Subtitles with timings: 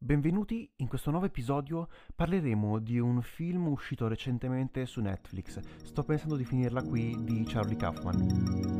[0.00, 5.58] Benvenuti, in questo nuovo episodio parleremo di un film uscito recentemente su Netflix.
[5.82, 8.77] Sto pensando di finirla qui di Charlie Kaufman.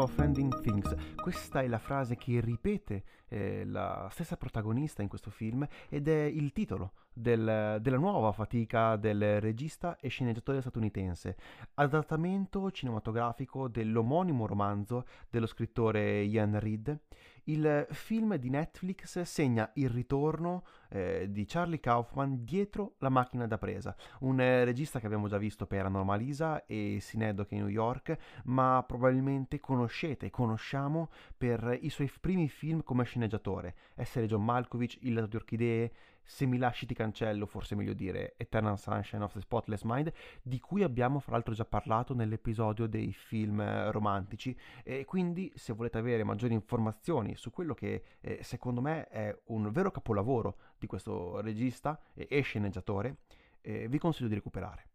[0.00, 0.94] Thinking of ending things.
[1.14, 6.22] Questa è la frase che ripete eh, la stessa protagonista in questo film ed è
[6.22, 11.36] il titolo del, della nuova fatica del regista e sceneggiatore statunitense,
[11.74, 16.98] adattamento cinematografico dell'omonimo romanzo dello scrittore Ian Reid.
[17.44, 23.58] Il film di Netflix segna il ritorno eh, di Charlie Kaufman dietro la macchina da
[23.58, 28.84] presa, un eh, regista che abbiamo già visto per Anomalisa e Synecdoche New York, ma
[28.86, 35.26] probabilmente conoscete, conosciamo per i suoi primi film come sceneggiatore, essere John Malkovich, Il lato
[35.28, 35.92] di orchidee,
[36.30, 40.60] se mi lasci ti cancello, forse meglio dire Eternal Sunshine of the Spotless Mind, di
[40.60, 44.56] cui abbiamo fra l'altro già parlato nell'episodio dei film eh, romantici.
[44.84, 49.72] E quindi se volete avere maggiori informazioni su quello che eh, secondo me è un
[49.72, 53.18] vero capolavoro di questo regista e sceneggiatore,
[53.60, 54.88] eh, vi consiglio di recuperare.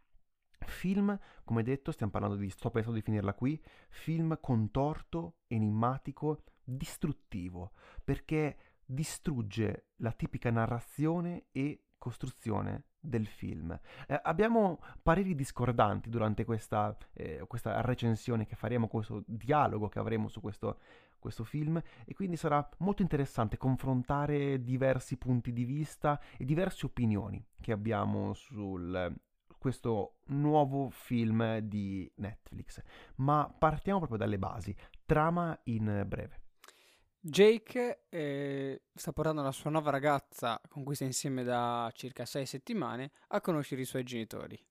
[0.66, 7.72] Film, come detto, stiamo parlando di, sto pensando di finirla qui, film contorto, enigmatico, distruttivo,
[8.04, 13.78] perché distrugge la tipica narrazione e costruzione del film.
[14.08, 20.28] Eh, abbiamo pareri discordanti durante questa, eh, questa, recensione che faremo, questo dialogo che avremo
[20.28, 20.80] su questo,
[21.20, 27.44] questo film e quindi sarà molto interessante confrontare diversi punti di vista e diverse opinioni
[27.60, 28.78] che abbiamo su
[29.58, 32.82] questo nuovo film di Netflix.
[33.16, 34.76] Ma partiamo proprio dalle basi.
[35.06, 36.44] Trama in breve.
[37.20, 42.46] Jake eh, sta portando la sua nuova ragazza, con cui sta insieme da circa sei
[42.46, 44.64] settimane, a conoscere i suoi genitori.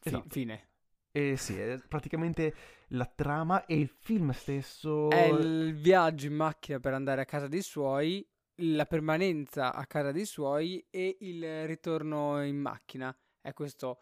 [0.00, 0.28] Esatto.
[0.28, 0.68] Fine.
[1.16, 2.54] Eh sì, è praticamente
[2.88, 5.08] la trama e il film stesso.
[5.08, 8.22] È il viaggio in macchina per andare a casa dei suoi,
[8.56, 13.16] la permanenza a casa dei suoi e il ritorno in macchina.
[13.40, 14.00] È questo,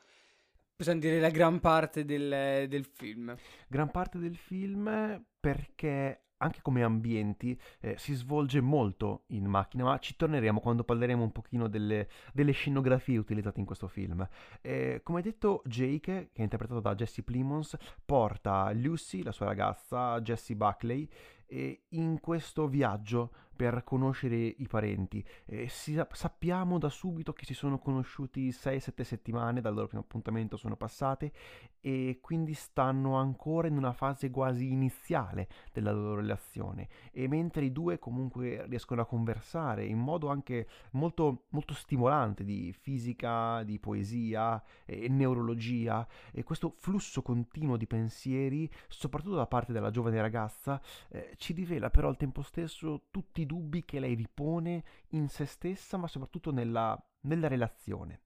[0.75, 3.33] possiamo dire, la gran parte del, del film.
[3.69, 9.99] Gran parte del film perché anche come ambienti eh, si svolge molto in macchina, ma
[9.99, 14.27] ci torneremo quando parleremo un pochino delle, delle scenografie utilizzate in questo film.
[14.61, 20.21] Eh, come detto, Jake, che è interpretato da Jesse Plimons, porta Lucy, la sua ragazza,
[20.21, 21.09] Jessie Buckley,
[21.47, 25.25] eh, in questo viaggio per conoscere i parenti.
[25.47, 30.57] Eh, si, sappiamo da subito che si sono conosciuti 6-7 settimane dal loro primo appuntamento,
[30.57, 31.33] sono passate
[31.81, 37.73] e quindi stanno ancora in una fase quasi iniziale della loro relazione e mentre i
[37.73, 44.63] due comunque riescono a conversare in modo anche molto, molto stimolante di fisica, di poesia
[44.87, 50.81] e neurologia e questo flusso continuo di pensieri, soprattutto da parte della giovane ragazza,
[51.11, 55.45] eh, ci rivela però al tempo stesso tutti i dubbi che lei ripone in se
[55.47, 58.23] stessa, ma soprattutto nella, nella relazione.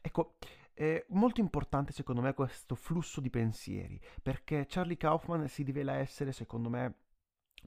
[0.00, 0.36] Ecco,
[0.74, 6.32] è molto importante secondo me questo flusso di pensieri, perché Charlie Kaufman si rivela essere,
[6.32, 6.94] secondo me,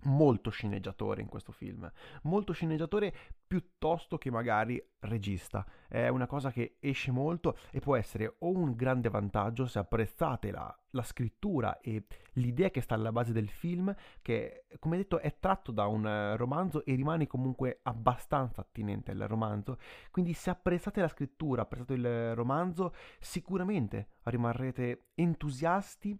[0.03, 1.91] molto sceneggiatore in questo film,
[2.23, 3.13] molto sceneggiatore
[3.47, 5.65] piuttosto che magari regista.
[5.87, 10.51] È una cosa che esce molto e può essere o un grande vantaggio se apprezzate
[10.51, 15.37] la, la scrittura e l'idea che sta alla base del film, che come detto è
[15.39, 19.77] tratto da un romanzo e rimane comunque abbastanza attinente al romanzo.
[20.11, 26.17] Quindi se apprezzate la scrittura, apprezzate il romanzo, sicuramente rimarrete entusiasti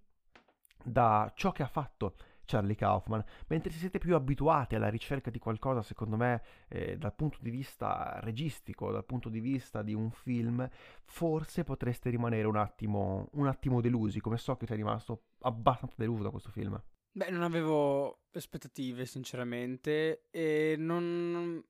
[0.84, 2.16] da ciò che ha fatto
[2.46, 7.14] Charlie Kaufman, mentre se siete più abituati alla ricerca di qualcosa, secondo me, eh, dal
[7.14, 10.68] punto di vista registico, dal punto di vista di un film,
[11.04, 16.24] forse potreste rimanere un attimo, un attimo delusi, come so che sei rimasto abbastanza deluso
[16.24, 16.82] da questo film.
[17.12, 21.64] Beh, non avevo aspettative, sinceramente, e non...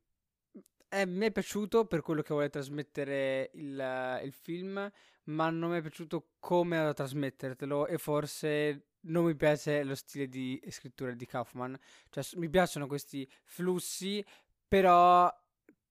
[0.90, 4.92] Eh, mi è piaciuto per quello che vuole trasmettere il, il film,
[5.26, 10.28] ma non mi è piaciuto come ha trasmettertelo e forse non mi piace lo stile
[10.28, 11.78] di scrittura di Kaufman.
[12.10, 14.24] Cioè, mi piacciono questi flussi,
[14.68, 15.32] però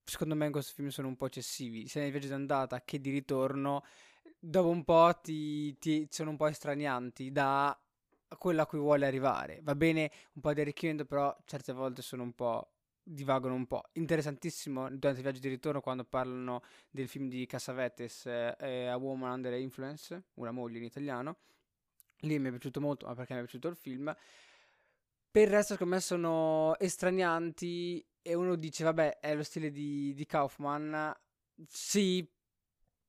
[0.03, 1.87] secondo me in questo film sono un po' eccessivi.
[1.87, 3.83] Sia nel viaggio d'andata che di ritorno,
[4.39, 7.77] dopo un po' ti, ti sono un po' estranianti da
[8.37, 9.59] quello a cui vuole arrivare.
[9.63, 12.69] Va bene un po' di arricchimento, però certe volte sono un po'
[13.07, 13.83] divagano un po'.
[13.93, 19.31] Interessantissimo durante il viaggio di ritorno quando parlano del film di Cassavetes, eh, A Woman
[19.31, 21.37] Under Influence, una moglie in italiano
[22.19, 24.15] Lì mi è piaciuto molto, ma perché mi è piaciuto il film.
[25.31, 28.05] Per il resto, secondo me, sono estranianti.
[28.21, 31.13] E uno dice, vabbè, è lo stile di, di Kaufman.
[31.67, 32.27] Sì,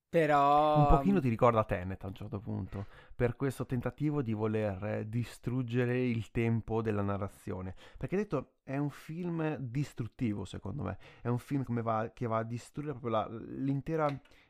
[0.09, 0.79] Però...
[0.79, 6.01] Un pochino ti ricorda Tenet a un certo punto, per questo tentativo di voler distruggere
[6.01, 7.75] il tempo della narrazione.
[7.99, 12.45] Perché detto, è un film distruttivo secondo me, è un film va, che va a
[12.45, 14.07] distruggere proprio la, l'intera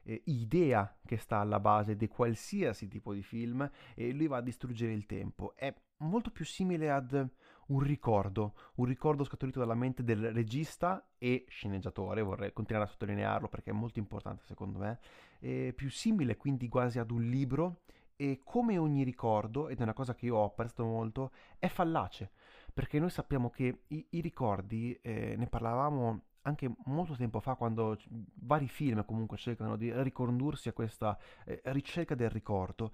[0.06, 4.42] eh, idea che sta alla base di qualsiasi tipo di film e lui va a
[4.42, 5.54] distruggere il tempo.
[5.54, 7.28] È molto più simile ad
[7.68, 13.48] un ricordo, un ricordo scaturito dalla mente del regista e sceneggiatore, vorrei continuare a sottolinearlo
[13.48, 15.00] perché è molto importante secondo me,
[15.40, 17.80] è più simile quindi quasi ad un libro
[18.14, 22.30] e come ogni ricordo, ed è una cosa che io ho apprezzato molto, è fallace,
[22.72, 27.98] perché noi sappiamo che i, i ricordi, eh, ne parlavamo anche molto tempo fa quando
[28.34, 32.92] vari film comunque cercano di ricondursi a questa eh, ricerca del ricordo,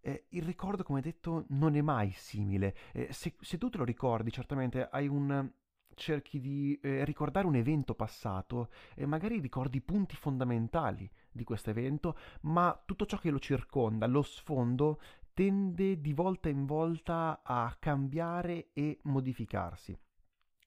[0.00, 2.74] eh, il ricordo, come detto, non è mai simile.
[2.92, 5.50] Eh, se, se, tu te lo ricordi, certamente un...
[5.94, 11.70] cerchi di eh, ricordare un evento passato e magari ricordi i punti fondamentali di questo
[11.70, 15.00] evento, ma tutto ciò che lo circonda, lo sfondo,
[15.32, 19.98] tende di volta in volta a cambiare e modificarsi.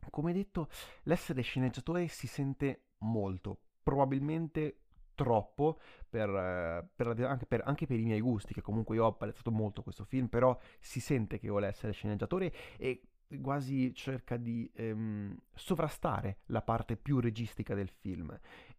[0.10, 0.70] Come detto,
[1.04, 4.82] l'essere sceneggiatore si sente molto, probabilmente
[5.16, 9.08] troppo per, eh, per, anche, per, anche, per, i miei gusti, che comunque io ho
[9.08, 13.02] apprezzato molto questo film, però si sente che vuole essere sceneggiatore e
[13.42, 18.38] quasi cerca di ehm, sovrastare la parte più registica del film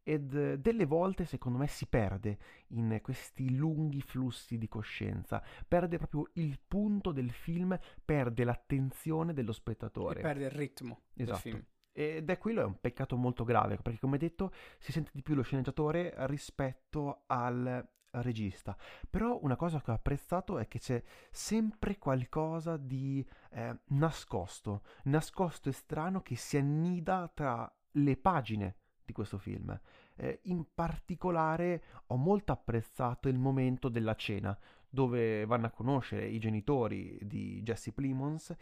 [0.08, 2.38] ed eh, delle volte secondo me si perde
[2.68, 9.52] in questi lunghi flussi di coscienza, perde proprio il punto del film, perde l'attenzione dello
[9.52, 10.20] spettatore.
[10.20, 11.40] E perde il ritmo esatto.
[11.42, 11.64] del film.
[11.92, 15.34] Ed è quello è un peccato molto grave, perché come detto si sente di più
[15.34, 18.74] lo sceneggiatore rispetto al regista.
[19.10, 25.68] Però una cosa che ho apprezzato è che c'è sempre qualcosa di eh, nascosto, nascosto
[25.68, 28.76] e strano che si annida tra le pagine
[29.08, 29.78] di questo film.
[30.16, 34.56] Eh, in particolare ho molto apprezzato il momento della cena,
[34.90, 38.54] dove vanno a conoscere i genitori di Jesse Plimons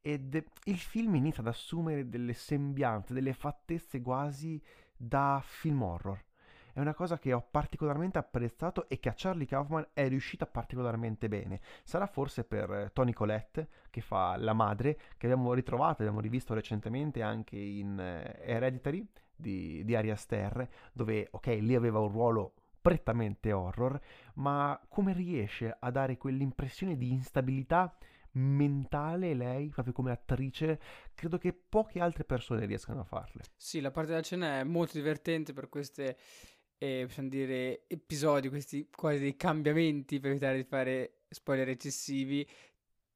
[0.00, 4.62] ed il film inizia ad assumere delle sembianze, delle fattezze quasi
[4.96, 6.22] da film horror.
[6.74, 11.28] È una cosa che ho particolarmente apprezzato e che a Charlie Kaufman è riuscita particolarmente
[11.28, 11.60] bene.
[11.84, 17.22] Sarà forse per Tony Colette, che fa la madre, che abbiamo ritrovato, abbiamo rivisto recentemente
[17.22, 23.52] anche in eh, Hereditary di, di Ari Aster, dove, ok, lì aveva un ruolo prettamente
[23.52, 23.98] horror,
[24.34, 27.96] ma come riesce a dare quell'impressione di instabilità
[28.32, 30.80] mentale lei, proprio come attrice,
[31.14, 33.42] credo che poche altre persone riescano a farle.
[33.56, 36.18] Sì, la parte della cena è molto divertente per queste,
[36.76, 42.46] eh, possiamo dire, episodi, questi quasi dei cambiamenti per evitare di fare spoiler eccessivi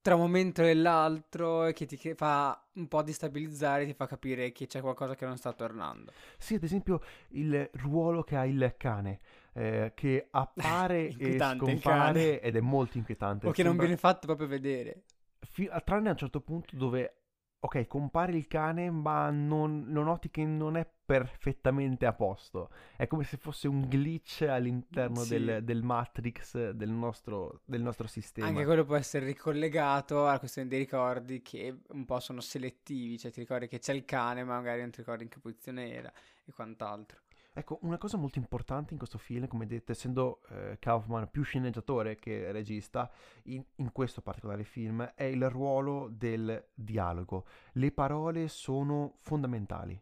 [0.09, 4.67] tra un momento e l'altro che ti fa un po' destabilizzare, ti fa capire che
[4.67, 6.13] c'è qualcosa che non sta tornando.
[6.39, 7.03] Sì, ad esempio
[7.33, 9.21] il ruolo che ha il cane
[9.53, 13.49] eh, che appare e scompare ed è molto inquietante.
[13.49, 15.03] O che non viene fatto proprio vedere.
[15.41, 17.18] Fi- tranne a un certo punto dove
[17.61, 22.71] ok, compare il cane, ma non, lo noti che non è perfettamente a posto.
[22.97, 25.31] È come se fosse un glitch all'interno sì.
[25.31, 28.47] del, del, Matrix del nostro, del nostro, sistema.
[28.47, 33.31] Anche quello può essere ricollegato alla questione dei ricordi che un po' sono selettivi, cioè
[33.31, 36.13] ti ricordi che c'è il cane, ma magari non ti ricordi in che posizione era
[36.45, 37.21] e quant'altro.
[37.59, 42.15] Ecco, una cosa molto importante in questo film, come detto, essendo eh, Kaufman più sceneggiatore
[42.15, 43.11] che regista,
[43.47, 47.47] in, in, questo particolare film, è il ruolo del dialogo.
[47.73, 50.01] Le parole sono fondamentali.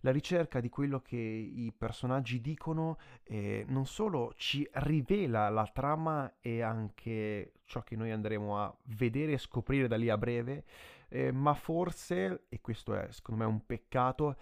[0.00, 6.38] La ricerca di quello che i personaggi dicono eh, non solo ci rivela la trama
[6.40, 10.64] e anche ciò che noi andremo a vedere e scoprire da lì a breve,
[11.10, 14.36] eh, ma forse, e questo è secondo me un peccato,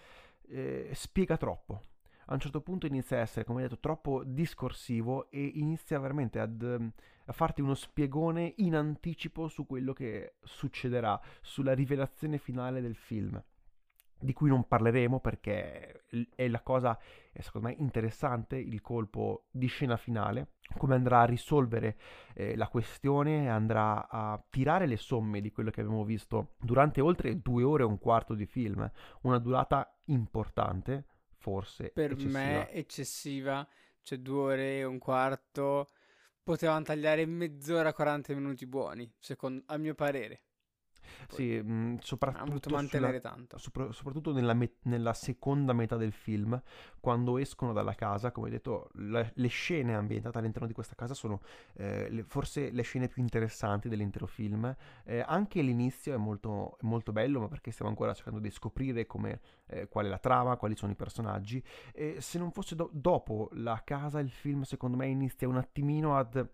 [0.47, 1.89] eh, spiega troppo
[2.25, 6.61] a un certo punto inizia a essere, come detto, troppo discorsivo e inizia veramente ad,
[6.61, 6.91] ehm,
[7.25, 13.41] a farti uno spiegone in anticipo su quello che succederà, sulla rivelazione finale del film
[14.21, 16.03] di cui non parleremo perché
[16.35, 16.97] è la cosa,
[17.33, 21.97] secondo me, interessante, il colpo di scena finale, come andrà a risolvere
[22.33, 27.41] eh, la questione, andrà a tirare le somme di quello che abbiamo visto durante oltre
[27.41, 28.89] due ore e un quarto di film,
[29.21, 31.05] una durata importante,
[31.41, 32.39] forse per eccessiva.
[32.39, 33.67] me eccessiva,
[34.03, 35.89] cioè due ore e un quarto,
[36.43, 40.41] potevano tagliare mezz'ora, 40 minuti buoni, secondo, a mio parere.
[41.29, 43.57] Sì, mh, soprattutto, ha voluto mantenere sulla, tanto.
[43.57, 46.61] sopra- soprattutto nella, me- nella seconda metà del film,
[46.99, 51.39] quando escono dalla casa, come detto, la- le scene ambientate all'interno di questa casa sono
[51.73, 54.73] eh, le- forse le scene più interessanti dell'intero film.
[55.03, 59.39] Eh, anche l'inizio è molto, molto bello, ma perché stiamo ancora cercando di scoprire come,
[59.67, 61.63] eh, qual è la trama, quali sono i personaggi.
[61.93, 66.15] E se non fosse do- dopo la casa, il film secondo me inizia un attimino
[66.17, 66.47] ad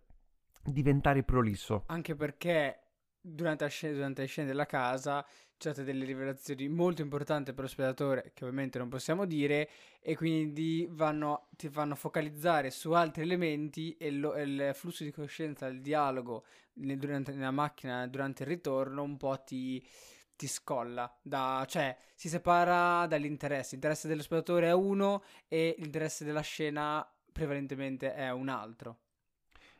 [0.63, 1.83] diventare prolisso.
[1.87, 2.86] Anche perché
[3.27, 5.25] durante, la scena, durante le scene della casa
[5.57, 9.69] c'è state delle rivelazioni molto importanti per lo spettatore, che ovviamente non possiamo dire,
[9.99, 15.11] e quindi vanno, ti fanno focalizzare su altri elementi e, lo, e il flusso di
[15.11, 19.83] coscienza, il dialogo nel, durante, nella macchina durante il ritorno un po' ti,
[20.35, 23.71] ti scolla, da, cioè si separa dall'interesse.
[23.71, 28.99] L'interesse dello spettatore è uno e l'interesse della scena prevalentemente è un altro.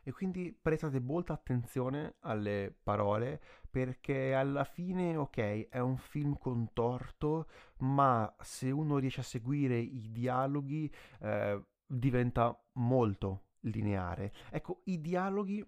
[0.08, 7.50] E quindi prestate molta attenzione alle parole perché alla fine, ok, è un film contorto,
[7.80, 14.32] ma se uno riesce a seguire i dialoghi eh, diventa molto lineare.
[14.50, 15.62] Ecco, i dialoghi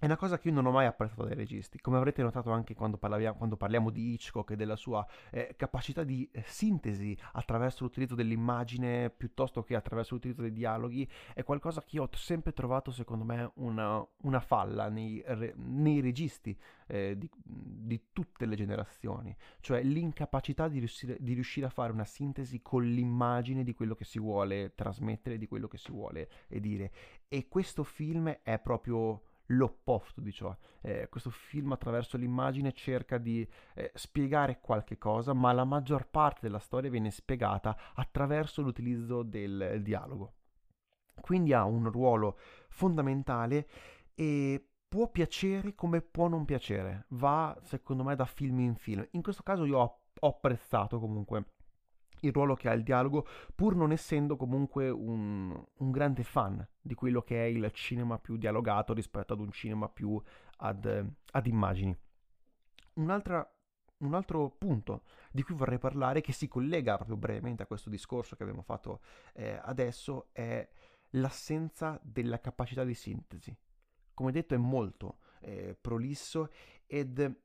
[0.00, 2.74] è una cosa che io non ho mai apprezzato dai registi, come avrete notato anche
[2.74, 7.84] quando, parliamo, quando parliamo di Hitchcock e della sua eh, capacità di eh, sintesi attraverso
[7.84, 12.90] l'utilizzo dell'immagine piuttosto che attraverso l'utilizzo dei dialoghi, è qualcosa che io ho sempre trovato
[12.90, 15.22] secondo me una, una falla nei,
[15.56, 21.70] nei registi eh, di, di, tutte le generazioni, cioè l'incapacità di riuscire, di riuscire a
[21.70, 25.92] fare una sintesi con l'immagine di quello che si vuole trasmettere, di quello che si
[25.92, 26.90] vuole dire.
[27.28, 30.54] E questo film è proprio l'opposto di ciò.
[30.80, 36.40] Eh, questo film attraverso l'immagine cerca di eh, spiegare qualche cosa, ma la maggior parte
[36.42, 40.34] della storia viene spiegata attraverso l'utilizzo del dialogo.
[41.20, 42.38] Quindi ha un ruolo
[42.68, 43.68] fondamentale
[44.14, 49.06] e può piacere come può non piacere, va secondo me da film in film.
[49.12, 51.44] In questo caso io ho, ho apprezzato comunque
[52.20, 56.94] il ruolo che ha il dialogo, pur non essendo comunque un, un, grande fan di
[56.94, 60.20] quello che è il cinema più dialogato rispetto ad un cinema più
[60.58, 61.96] ad, ad immagini.
[62.94, 63.48] Un'altra,
[63.98, 68.36] un altro punto di cui vorrei parlare, che si collega proprio brevemente a questo discorso
[68.36, 69.00] che abbiamo fatto
[69.34, 70.68] eh, adesso, è
[71.10, 73.56] l'assenza della capacità di sintesi.
[74.14, 76.50] Come detto è molto eh, prolisso
[76.86, 77.42] ed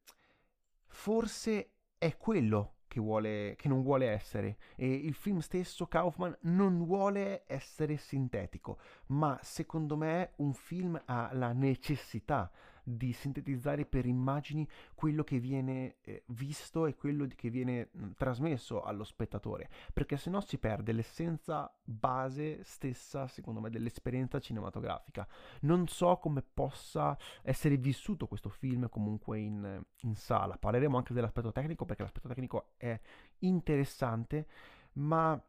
[0.87, 4.55] forse è quello che, vuole, che non vuole essere.
[4.75, 11.29] E il film stesso, Kaufman, non vuole essere sintetico, ma secondo me un film ha
[11.33, 12.49] la necessità
[12.87, 18.83] di sintetizzare per immagini quello che viene eh, visto e quello che viene mh, trasmesso
[18.83, 25.27] allo spettatore, perché se no si perde l'essenza base stessa, secondo me, dell'esperienza cinematografica.
[25.61, 30.57] Non so come possa essere vissuto questo film comunque in, in sala.
[30.57, 32.99] Parleremo anche dell'aspetto tecnico perché l'aspetto tecnico è
[33.39, 34.47] interessante,
[34.93, 35.41] ma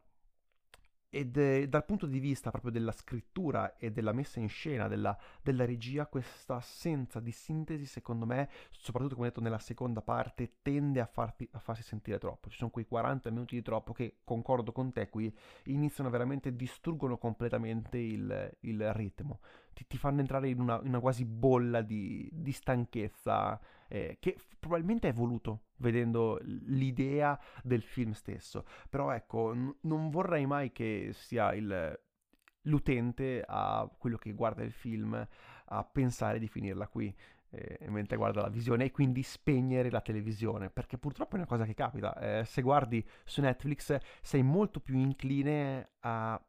[1.17, 5.17] ed eh, dal punto di vista proprio della scrittura e della messa in scena, della,
[5.41, 10.99] della, regia, questa assenza di sintesi, secondo me, soprattutto come detto nella seconda parte, tende
[10.99, 12.49] a, farti, a farsi sentire troppo.
[12.49, 17.17] Ci sono quei 40 minuti di troppo che, concordo con te, qui iniziano veramente, distruggono
[17.17, 19.39] completamente il, il ritmo.
[19.77, 24.35] Ti, ti, fanno entrare in una, in una quasi bolla di, di stanchezza eh, che
[24.57, 28.65] probabilmente è voluto vedendo l'idea del film stesso.
[28.89, 31.95] Però ecco, n- non vorrei mai che sia il,
[32.61, 35.27] l'utente a quello che guarda il film
[35.65, 37.15] a pensare di finirla qui.
[37.49, 41.63] Eh, mentre guarda la visione e quindi spegnere la televisione perché purtroppo è una cosa
[41.63, 46.45] che capita eh, se guardi su Netflix sei molto più incline a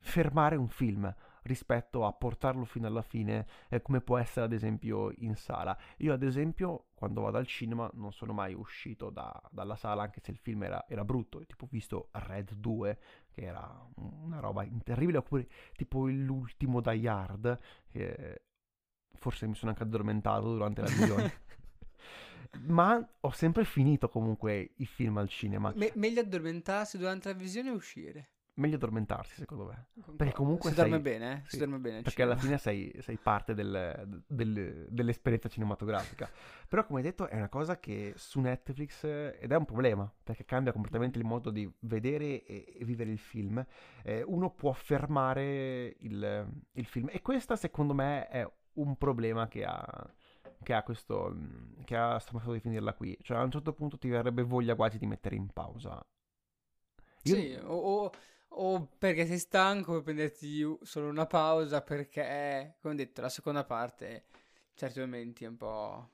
[0.00, 1.14] fermare un film
[1.48, 5.76] rispetto a portarlo fino alla fine eh, come può essere ad esempio in sala.
[5.98, 10.20] Io ad esempio quando vado al cinema non sono mai uscito da, dalla sala anche
[10.22, 12.98] se il film era, era brutto, tipo ho visto Red 2
[13.30, 18.42] che era una roba terribile oppure tipo l'ultimo Die Hard che
[19.14, 21.32] forse mi sono anche addormentato durante la visione.
[22.66, 25.72] ma ho sempre finito comunque i film al cinema.
[25.74, 28.30] Me- meglio addormentarsi durante la visione o uscire?
[28.58, 29.88] Meglio addormentarsi, secondo me.
[30.16, 30.90] Perché comunque si sei...
[30.90, 31.40] dorme bene, eh?
[31.44, 32.02] sì, si dorme bene.
[32.02, 36.28] Perché alla fine sei, sei parte del, del, dell'esperienza cinematografica.
[36.68, 40.44] Però, come hai detto, è una cosa che su Netflix ed è un problema perché
[40.44, 43.64] cambia completamente il modo di vedere e, e vivere il film.
[44.02, 49.64] Eh, uno può fermare il, il film, e questo, secondo me, è un problema che
[49.64, 50.12] ha
[50.62, 51.36] che ha questo
[51.84, 54.74] che ha sto modo di finirla qui cioè a un certo punto ti verrebbe voglia
[54.74, 56.04] quasi di mettere in pausa
[57.22, 57.34] Io...
[57.34, 58.12] sì o, o,
[58.50, 64.24] o perché sei stanco per prenderti solo una pausa perché, come detto, la seconda parte
[64.74, 66.10] certi momenti è un po'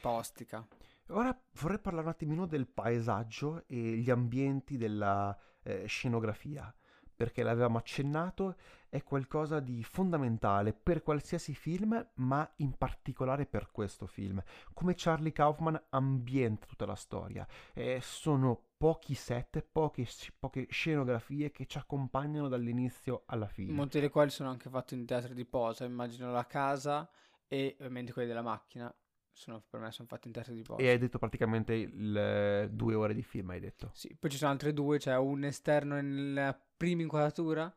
[0.00, 0.66] postica.
[1.08, 6.74] Ora vorrei parlare un attimino del paesaggio e gli ambienti della eh, scenografia,
[7.14, 8.56] perché l'avevamo accennato,
[8.88, 14.42] è qualcosa di fondamentale per qualsiasi film, ma in particolare per questo film.
[14.74, 17.46] Come Charlie Kaufman ambienta tutta la storia.
[17.72, 20.06] Eh, sono pochi set, poche,
[20.38, 23.72] poche, scenografie che ci accompagnano dall'inizio alla fine.
[23.72, 27.08] Molti dei quali sono anche fatti in teatri di posa, immagino la casa
[27.46, 28.94] e ovviamente quelli della macchina
[29.32, 30.82] sono, per me sono fatti in terza di posto.
[30.82, 33.90] E hai detto praticamente il, eh, due ore di film, hai detto?
[33.94, 37.74] Sì, poi ci sono altre due, cioè un esterno nella prima inquadratura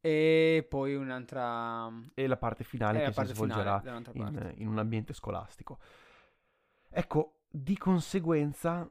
[0.00, 1.90] e poi un'altra...
[2.14, 5.78] E la parte finale che si svolgerà in, in un ambiente scolastico.
[6.88, 8.88] Ecco, di conseguenza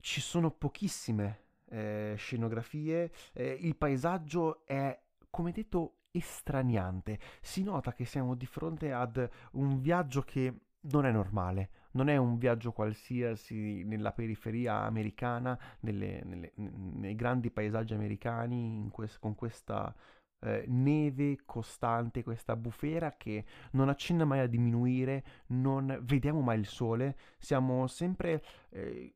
[0.00, 4.98] ci sono pochissime eh, scenografie, eh, il paesaggio è,
[5.30, 7.18] come detto, estraniante.
[7.40, 12.16] Si nota che siamo di fronte ad un viaggio che non è normale, non è
[12.16, 19.94] un viaggio qualsiasi nella periferia americana, nelle, nelle, nei grandi paesaggi americani, quest, con questa
[20.40, 26.66] eh, neve costante, questa bufera che non accenna mai a diminuire, non vediamo mai il
[26.66, 28.42] sole, siamo sempre...
[28.70, 29.12] Eh,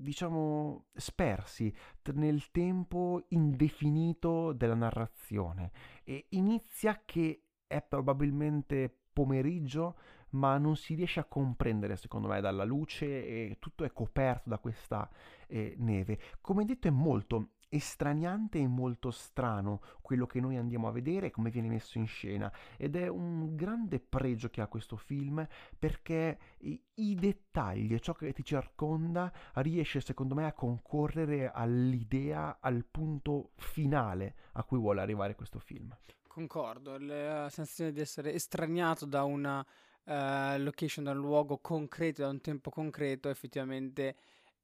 [0.00, 1.70] diciamo, spersi
[2.14, 5.72] nel tempo indefinito della narrazione.
[6.04, 9.98] E inizia che è probabilmente pomeriggio,
[10.30, 14.58] ma non si riesce a comprendere, secondo me, dalla luce e tutto è coperto da
[14.58, 15.08] questa
[15.46, 16.18] eh, neve.
[16.40, 21.30] Come detto, è molto estraniante e molto strano quello che noi andiamo a vedere e
[21.30, 25.46] come viene messo in scena ed è un grande pregio che ha questo film
[25.78, 33.52] perché i, dettagli ciò che ti circonda riesce secondo me a concorrere all'idea, al punto
[33.56, 35.96] finale a cui vuole arrivare questo film.
[36.26, 39.64] Concordo, la sensazione di essere estraniato da una
[40.10, 44.16] uh, location, da un luogo concreto, da un tempo concreto, effettivamente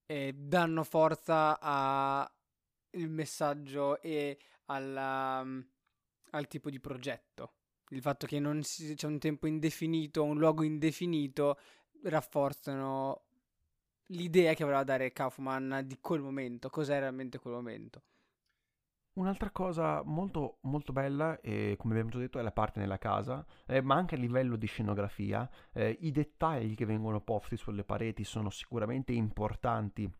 [0.06, 2.28] eh, danno forza al
[3.08, 5.64] messaggio e alla, um,
[6.30, 7.52] al tipo di progetto.
[7.90, 11.58] Il fatto che non si, c'è un tempo indefinito, un luogo indefinito,
[12.02, 13.22] rafforzano
[14.10, 18.02] l'idea che voleva dare Kaufman di quel momento, cos'è realmente quel momento.
[19.16, 23.44] Un'altra cosa molto, molto bella, eh, come abbiamo già detto, è la parte nella casa,
[23.66, 25.48] eh, ma anche a livello di scenografia.
[25.72, 30.10] Eh, I dettagli che vengono posti sulle pareti sono sicuramente importanti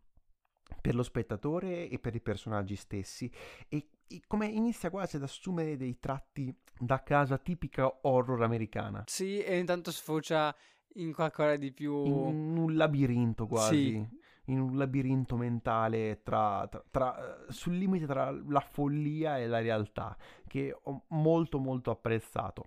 [0.80, 3.30] per lo spettatore e per i personaggi stessi
[3.68, 9.04] e, e come inizia quasi ad assumere dei tratti da casa tipica horror americana.
[9.06, 10.56] Sì, e intanto sfocia
[10.94, 12.02] in qualcosa di più...
[12.06, 13.90] In un labirinto quasi.
[13.90, 19.60] Sì in un labirinto mentale tra, tra, tra, sul limite tra la follia e la
[19.60, 22.64] realtà, che ho molto molto apprezzato.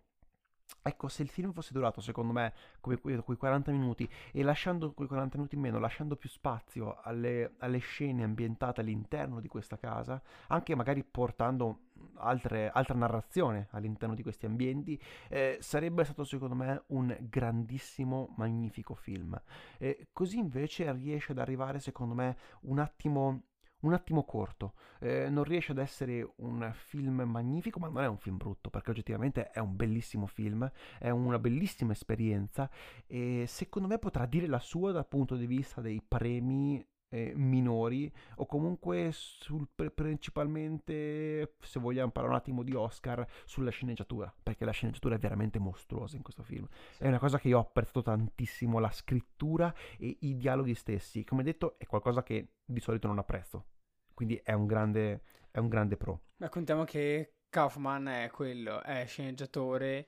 [0.82, 5.08] Ecco, se il film fosse durato, secondo me, come quei 40 minuti, e lasciando quei
[5.08, 10.22] 40 minuti in meno, lasciando più spazio alle, alle scene ambientate all'interno di questa casa,
[10.48, 16.84] anche magari portando altre, altra narrazione all'interno di questi ambienti, eh, sarebbe stato, secondo me,
[16.88, 19.40] un grandissimo, magnifico film.
[19.78, 23.44] Eh, così invece riesce ad arrivare, secondo me, un attimo
[23.82, 28.18] un attimo corto, eh, non riesce ad essere un film magnifico, ma non è un
[28.18, 32.70] film brutto, perché oggettivamente è un bellissimo film, è una bellissima esperienza
[33.08, 38.12] e secondo me potrà dire la sua dal punto di vista dei premi eh, minori
[38.36, 44.72] o comunque sul, principalmente se vogliamo parlare un attimo di Oscar sulla sceneggiatura perché la
[44.72, 46.68] sceneggiatura è veramente mostruosa in questo film.
[46.98, 51.24] È una cosa che io ho apprezzato tantissimo la scrittura e i dialoghi stessi.
[51.24, 53.66] Come detto è qualcosa che di solito non apprezzo.
[54.14, 56.22] Quindi è un grande, è un grande pro.
[56.38, 60.08] Ma contiamo che Kaufman è quello è sceneggiatore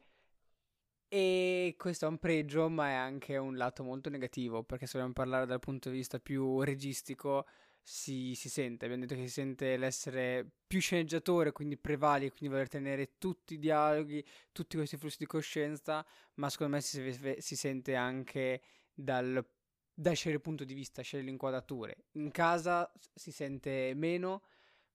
[1.14, 5.12] e questo è un pregio, ma è anche un lato molto negativo, perché se vogliamo
[5.12, 7.46] parlare dal punto di vista più registico,
[7.82, 8.86] si, si sente.
[8.86, 13.60] Abbiamo detto che si sente l'essere più sceneggiatore, quindi prevali, quindi voler tenere tutti i
[13.60, 18.62] dialoghi, tutti questi flussi di coscienza, ma secondo me si, si sente anche
[18.94, 19.46] dal,
[19.94, 22.06] da scegliere il punto di vista, scegliere le inquadrature.
[22.14, 24.44] In casa si sente meno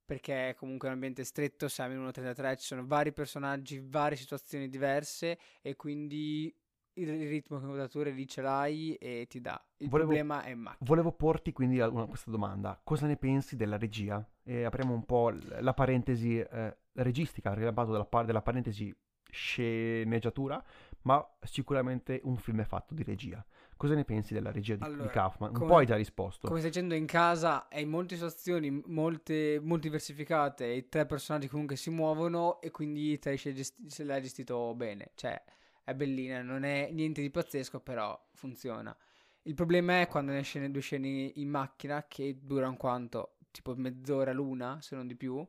[0.07, 4.69] perché è comunque un ambiente stretto, siamo in 1.33, ci sono vari personaggi, varie situazioni
[4.69, 6.55] diverse e quindi
[6.99, 9.61] il ritmo che inquadrature lì ce l'hai e ti dà.
[9.79, 10.89] Il volevo, problema è macchina.
[10.89, 12.81] Volevo porti quindi una, questa domanda.
[12.83, 14.25] Cosa ne pensi della regia?
[14.45, 18.95] E apriamo un po' la parentesi eh, registica, abbiamo parlato della, della parentesi
[19.29, 20.63] sceneggiatura,
[21.03, 23.45] ma sicuramente un film è fatto di regia.
[23.77, 25.51] Cosa ne pensi della regia di, allora, di Kaufman?
[25.51, 26.47] Un come, po' hai già risposto.
[26.47, 31.77] Come stai dicendo in casa, è in molte situazioni, molte, diversificate, i tre personaggi comunque
[31.77, 35.11] si muovono e quindi te gesti- se l'hai gestito bene.
[35.15, 35.43] Cioè,
[35.85, 38.97] è bellina, non è niente di pazzesco, però funziona.
[39.43, 43.37] Il problema è quando ne scene due scene in macchina che durano quanto?
[43.51, 45.47] Tipo mezz'ora l'una, se non di più.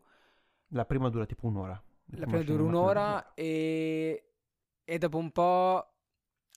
[0.71, 1.81] La prima dura tipo un'ora.
[2.11, 4.31] La prima dura un'ora e...
[4.83, 5.96] e dopo un po'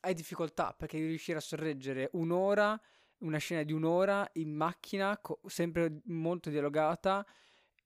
[0.01, 2.81] hai difficoltà perché devi riuscire a sorreggere un'ora,
[3.19, 7.25] una scena di un'ora in macchina, co- sempre molto dialogata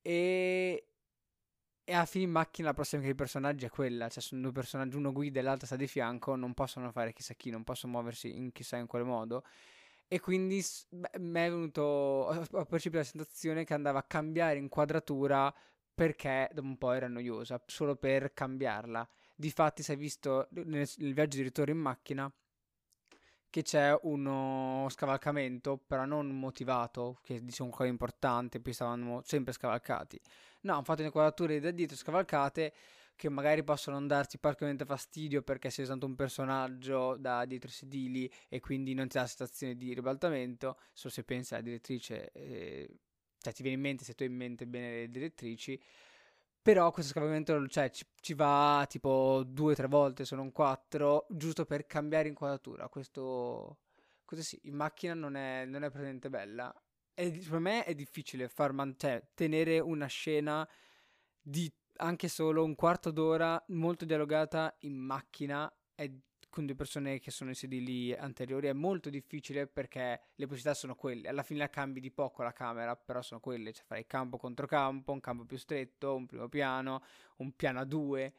[0.03, 0.89] e...
[1.87, 4.53] E alla fine in macchina la prossima che i personaggi è quella, cioè sono due
[4.53, 7.93] personaggi, uno guida e l'altro sta di fianco, non possono fare chissà chi, non possono
[7.93, 9.45] muoversi in chissà in quale modo.
[10.09, 11.19] E quindi mi è
[11.51, 15.55] venuto, ho percepito la sensazione che andava a cambiare inquadratura
[15.95, 19.07] perché dopo un po' era noiosa, solo per cambiarla.
[19.35, 22.33] Difatti, si è visto nel, nel viaggio di ritorno in macchina
[23.55, 29.53] che c'è uno scavalcamento, però non motivato, che dice un qualcosa importante, poi stavano sempre
[29.53, 30.21] scavalcati.
[30.63, 32.75] No, hanno fatto inquadrature da dietro scavalcate
[33.15, 38.29] che magari possono darti particolarmente fastidio perché sei usato un personaggio da dietro i sedili
[38.49, 42.89] e quindi non dà la situazione di ribaltamento, solo se pensi alla direttrice, eh,
[43.39, 45.81] cioè ti viene in mente se tu hai in mente bene le direttrici,
[46.65, 51.27] però questo scavalcamento cioè, ci, ci, va tipo due o tre volte, se non quattro,
[51.29, 52.89] giusto per cambiare inquadratura.
[52.89, 53.81] Questo,
[54.25, 56.75] questo sì, in macchina non è, non è presente bella.
[57.13, 60.67] E per me è difficile far man- cioè, tenere una scena
[61.39, 66.11] di anche solo un quarto d'ora molto dialogata in macchina è
[66.55, 70.95] con due persone che sono in sedili anteriori è molto difficile perché le possibilità sono
[70.95, 71.29] quelle.
[71.29, 74.65] Alla fine la cambi di poco la camera, però sono quelle, cioè fai campo contro
[74.69, 77.03] campo, un campo più stretto, un primo piano,
[77.39, 78.33] un piano a due e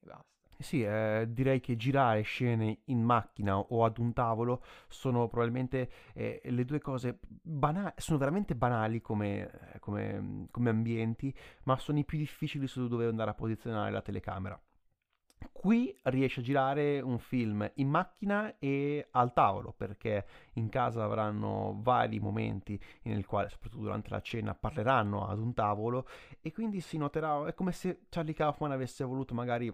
[0.00, 0.26] basta.
[0.58, 6.42] Sì, eh, direi che girare scene in macchina o ad un tavolo sono probabilmente eh,
[6.44, 12.18] le due cose banali, sono veramente banali come, come, come ambienti, ma sono i più
[12.18, 14.60] difficili su dove andare a posizionare la telecamera.
[15.50, 21.78] Qui riesce a girare un film in macchina e al tavolo, perché in casa avranno
[21.80, 26.06] vari momenti nel quale, soprattutto durante la cena, parleranno ad un tavolo
[26.40, 29.72] e quindi si noterà, è come se Charlie Kaufman avesse voluto magari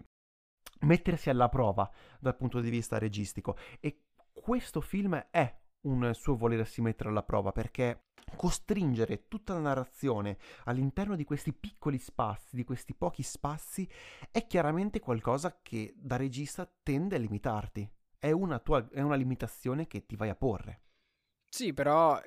[0.80, 3.56] mettersi alla prova dal punto di vista registico.
[3.80, 10.38] E questo film è un suo volersi mettere alla prova perché costringere tutta la narrazione
[10.64, 13.88] all'interno di questi piccoli spazi, di questi pochi spazi,
[14.30, 17.88] è chiaramente qualcosa che da regista tende a limitarti.
[18.18, 20.82] È una, tua, è una limitazione che ti vai a porre.
[21.48, 22.20] Sì, però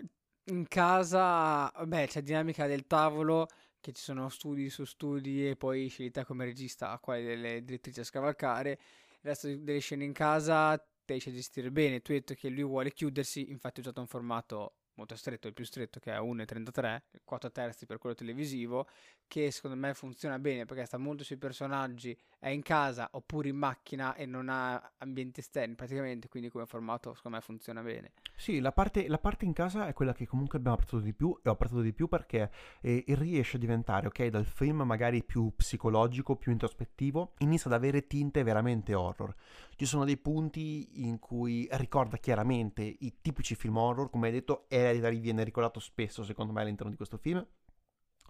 [0.46, 3.48] in casa, beh, c'è dinamica del tavolo,
[3.80, 8.00] che ci sono studi su studi e poi scelta come regista a quale delle direttrici
[8.00, 8.72] a scavalcare.
[8.72, 12.02] Il resto delle scene in casa riesce a gestire bene.
[12.02, 15.54] Tu hai detto che lui vuole chiudersi, infatti ho usato un formato molto stretto, il
[15.54, 18.88] più stretto che è 1,33, 4 terzi per quello televisivo,
[19.28, 23.56] che secondo me funziona bene perché sta molto sui personaggi, è in casa oppure in
[23.56, 28.12] macchina e non ha ambienti esterni praticamente, quindi come formato secondo me funziona bene.
[28.36, 31.40] Sì, la parte, la parte in casa è quella che comunque abbiamo apprezzato di più
[31.44, 32.52] e ho apprezzato di più perché
[32.82, 38.08] eh, riesce a diventare, ok, dal film magari più psicologico, più introspettivo, inizia ad avere
[38.08, 39.34] tinte veramente horror.
[39.76, 44.66] Ci sono dei punti in cui ricorda chiaramente i tipici film horror, come hai detto,
[44.82, 47.46] Hereditary viene ricordato spesso secondo me all'interno di questo film,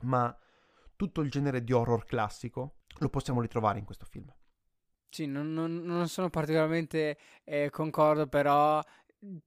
[0.02, 0.36] ma
[0.96, 4.32] tutto il genere di horror classico lo possiamo ritrovare in questo film.
[5.10, 8.82] Sì, non, non, non sono particolarmente eh, concordo, però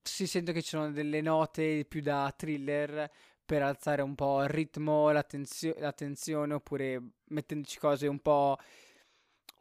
[0.03, 3.11] si sente che ci sono delle note più da thriller
[3.45, 8.59] per alzare un po' il ritmo, l'attenzio- l'attenzione, oppure mettendoci cose un po'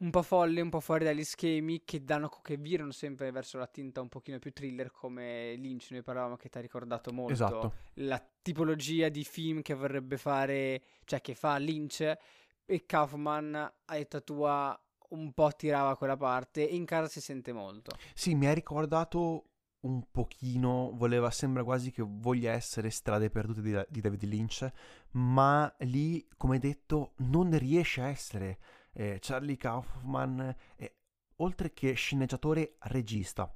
[0.03, 3.67] un po' folli, un po' fuori dagli schemi che danno, che virano sempre verso la
[3.67, 7.73] tinta un pochino più thriller come Lynch, noi parlavamo che ti ha ricordato molto esatto.
[7.95, 12.17] la tipologia di film che vorrebbe fare, cioè che fa Lynch
[12.65, 14.77] e Kaufman a età tua
[15.09, 17.95] un po' tirava quella parte e in casa si sente molto.
[18.13, 19.45] Sì, mi ha ricordato
[19.81, 24.69] un pochino, voleva, sembra quasi che voglia essere strade perdute di, di David Lynch,
[25.11, 28.57] ma lì, come detto, non riesce a essere
[28.93, 30.95] eh, Charlie Kaufman, eh,
[31.37, 33.53] oltre che sceneggiatore, regista.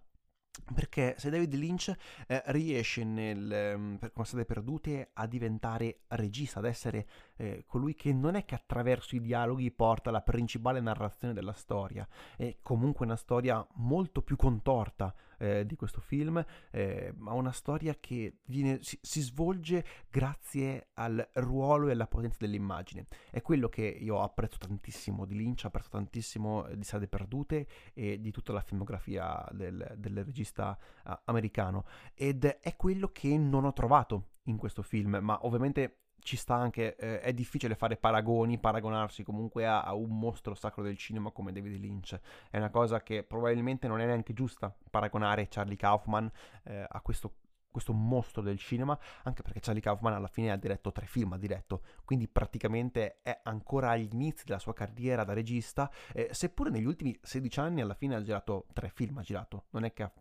[0.73, 1.93] Perché se David Lynch
[2.25, 7.93] eh, riesce nel, um, per come state perdute a diventare regista, ad essere eh, colui
[7.93, 13.05] che non è che attraverso i dialoghi porta la principale narrazione della storia, è comunque
[13.05, 18.79] una storia molto più contorta eh, di questo film, eh, ma una storia che viene,
[18.81, 23.07] si, si, svolge grazie al ruolo e alla potenza dell'immagine.
[23.29, 28.31] È quello che io apprezzo tantissimo di Lynch, apprezzo tantissimo di Strade Perdute e di
[28.31, 34.29] tutta la filmografia del, del regista uh, americano ed è quello che non ho trovato
[34.43, 39.65] in questo film, ma ovviamente ci sta anche, eh, è difficile fare paragoni, paragonarsi comunque
[39.65, 42.19] a, a, un mostro sacro del cinema come David Lynch.
[42.49, 46.29] È una cosa che probabilmente non è neanche giusta paragonare Charlie Kaufman
[46.63, 47.33] eh, a questo
[47.77, 51.37] questo mostro del cinema, anche perché Charlie Kaufman alla fine ha diretto tre film, ha
[51.37, 56.85] diretto, quindi praticamente è ancora agli inizi della sua carriera da regista, eh, seppure negli
[56.85, 60.11] ultimi 16 anni alla fine ha girato tre film, ha girato, non è che ha,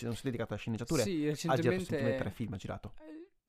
[0.00, 2.94] non si è dedicato alle sceneggiature, Sì, ha girato recentemente tre film, ha girato.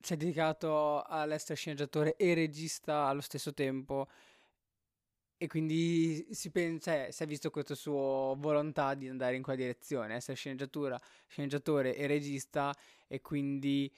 [0.06, 4.06] Si è dedicato all'essere sceneggiatore e regista allo stesso tempo
[5.36, 9.58] e quindi si pensa, cioè, si è visto questa sua volontà di andare in quella
[9.58, 12.72] direzione, essere sceneggiatura, sceneggiatore e regista
[13.08, 13.92] e quindi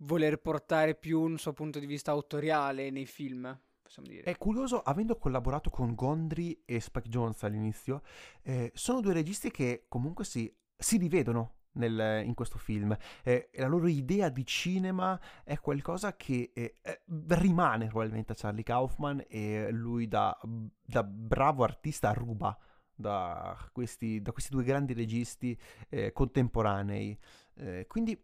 [0.00, 3.58] voler portare più un suo punto di vista autoriale nei film,
[4.02, 4.24] dire.
[4.24, 8.02] È curioso, avendo collaborato con Gondry e Spike Jones all'inizio,
[8.42, 12.96] eh, sono due registi che comunque si, si rivedono nel- in questo film.
[13.22, 18.62] Eh, la loro idea di cinema è qualcosa che eh, eh, rimane probabilmente a Charlie
[18.62, 20.38] Kaufman e lui da,
[20.82, 22.56] da bravo artista ruba
[22.94, 25.58] da questi, da questi due grandi registi
[25.88, 27.18] eh, contemporanei.
[27.54, 28.20] Eh, quindi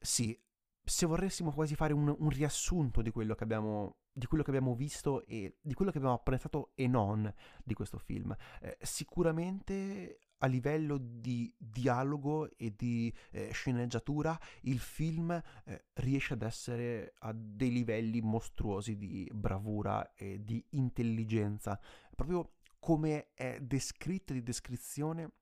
[0.00, 0.38] sì,
[0.84, 4.74] se vorressimo quasi fare un, un riassunto di quello che abbiamo di quello che abbiamo
[4.74, 7.32] visto e di quello che abbiamo apprezzato e non
[7.62, 8.34] di questo film.
[8.60, 16.42] Eh, sicuramente a livello di dialogo e di eh, sceneggiatura il film eh, riesce ad
[16.42, 21.78] essere a dei livelli mostruosi di bravura e di intelligenza.
[22.14, 25.32] Proprio come è descritto di descrizione,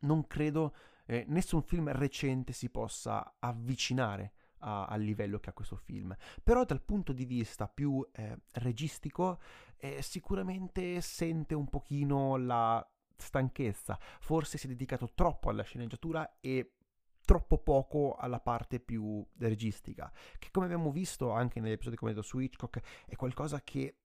[0.00, 0.74] non credo
[1.06, 4.32] eh, nessun film recente si possa avvicinare
[4.66, 6.16] al livello che ha questo film.
[6.42, 9.38] Però dal punto di vista più eh, registico
[9.76, 12.82] eh, sicuramente sente un pochino la
[13.16, 16.74] stanchezza, forse si è dedicato troppo alla sceneggiatura e
[17.24, 22.38] troppo poco alla parte più registica, che come abbiamo visto anche negli episodi come su
[22.38, 23.96] Hitchcock è qualcosa che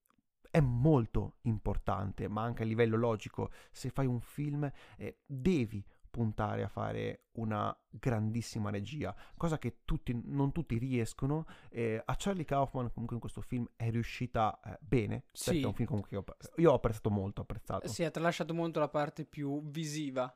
[0.51, 6.63] è molto importante, ma anche a livello logico, se fai un film eh, devi puntare
[6.63, 11.45] a fare una grandissima regia, cosa che tutti, non tutti riescono.
[11.69, 15.61] Eh, a Charlie Kaufman comunque in questo film è riuscita eh, bene, Sì.
[15.61, 17.87] È un film comunque che io ho apprezzato molto, apprezzato.
[17.87, 20.33] Si è tralasciato molto la parte più visiva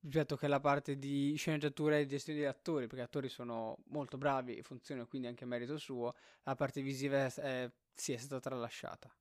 [0.00, 4.18] rispetto che la parte di sceneggiatura e gestione degli attori, perché gli attori sono molto
[4.18, 6.14] bravi e funzionano quindi anche a merito suo.
[6.42, 9.14] La parte visiva è, è- sì, è stata tralasciata.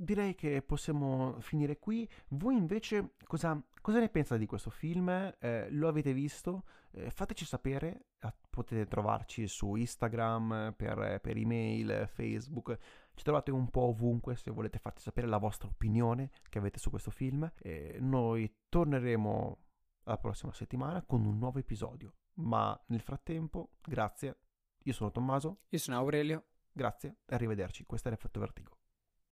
[0.00, 2.08] Direi che possiamo finire qui.
[2.28, 5.08] Voi invece cosa, cosa ne pensate di questo film?
[5.40, 6.64] Eh, lo avete visto?
[6.92, 12.78] Eh, fateci sapere, Eh, potete trovarci su Instagram, per, per email, Facebook.
[13.14, 16.90] Ci trovate un po' ovunque se volete farci sapere la vostra opinione che avete su
[16.90, 17.50] questo film.
[17.60, 19.58] E noi torneremo
[20.04, 22.14] la prossima settimana con un nuovo episodio.
[22.34, 24.38] Ma nel frattempo, grazie.
[24.84, 26.44] Io sono Tommaso, Io sono Aurelio.
[26.72, 27.84] grazie e arrivederci.
[27.84, 28.77] Questo è l'effetto Vertigo.